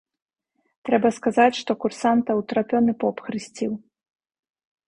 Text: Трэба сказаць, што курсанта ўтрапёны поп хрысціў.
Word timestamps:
Трэба 0.89 1.11
сказаць, 1.17 1.59
што 1.59 1.71
курсанта 1.85 2.39
ўтрапёны 2.39 2.91
поп 3.05 3.17
хрысціў. 3.27 3.71